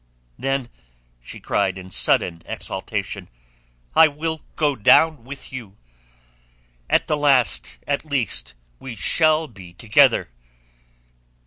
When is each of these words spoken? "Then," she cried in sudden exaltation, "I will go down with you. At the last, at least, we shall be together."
"Then," 0.39 0.67
she 1.21 1.39
cried 1.39 1.77
in 1.77 1.91
sudden 1.91 2.41
exaltation, 2.47 3.29
"I 3.95 4.07
will 4.07 4.41
go 4.55 4.75
down 4.75 5.25
with 5.25 5.53
you. 5.53 5.77
At 6.89 7.05
the 7.05 7.15
last, 7.15 7.77
at 7.85 8.03
least, 8.03 8.55
we 8.79 8.95
shall 8.95 9.47
be 9.47 9.73
together." 9.73 10.31